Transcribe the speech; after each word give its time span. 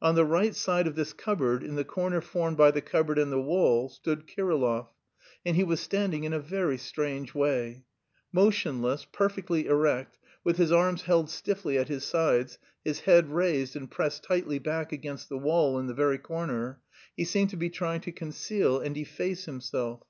On 0.00 0.14
the 0.14 0.24
right 0.24 0.54
side 0.56 0.86
of 0.86 0.94
this 0.94 1.12
cupboard, 1.12 1.62
in 1.62 1.74
the 1.74 1.84
corner 1.84 2.22
formed 2.22 2.56
by 2.56 2.70
the 2.70 2.80
cupboard 2.80 3.18
and 3.18 3.30
the 3.30 3.38
wall, 3.42 3.90
stood 3.90 4.26
Kirillov, 4.26 4.88
and 5.44 5.54
he 5.54 5.64
was 5.64 5.80
standing 5.80 6.24
in 6.24 6.32
a 6.32 6.40
very 6.40 6.78
strange 6.78 7.34
way; 7.34 7.84
motionless, 8.32 9.04
perfectly 9.04 9.66
erect, 9.66 10.16
with 10.42 10.56
his 10.56 10.72
arms 10.72 11.02
held 11.02 11.28
stiffly 11.28 11.76
at 11.76 11.88
his 11.88 12.04
sides, 12.04 12.56
his 12.86 13.00
head 13.00 13.28
raised 13.28 13.76
and 13.76 13.90
pressed 13.90 14.22
tightly 14.24 14.58
back 14.58 14.92
against 14.92 15.28
the 15.28 15.36
wall 15.36 15.78
in 15.78 15.88
the 15.88 15.92
very 15.92 16.16
corner, 16.16 16.80
he 17.14 17.24
seemed 17.26 17.50
to 17.50 17.56
be 17.58 17.68
trying 17.68 18.00
to 18.00 18.12
conceal 18.12 18.78
and 18.80 18.96
efface 18.96 19.44
himself. 19.44 20.00